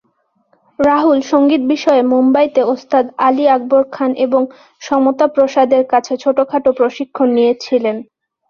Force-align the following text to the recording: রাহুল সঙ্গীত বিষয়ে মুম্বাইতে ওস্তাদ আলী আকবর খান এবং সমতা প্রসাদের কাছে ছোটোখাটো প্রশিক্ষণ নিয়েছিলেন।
রাহুল 0.79 1.19
সঙ্গীত 1.31 1.61
বিষয়ে 1.73 2.03
মুম্বাইতে 2.11 2.61
ওস্তাদ 2.73 3.05
আলী 3.27 3.45
আকবর 3.47 3.81
খান 3.91 4.11
এবং 4.25 4.41
সমতা 4.81 5.25
প্রসাদের 5.35 5.83
কাছে 5.93 6.13
ছোটোখাটো 6.23 6.69
প্রশিক্ষণ 6.79 7.27
নিয়েছিলেন। 7.37 7.97